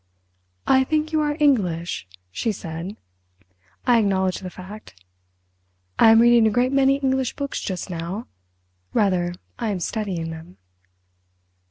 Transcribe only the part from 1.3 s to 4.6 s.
English?" she said. I acknowledged the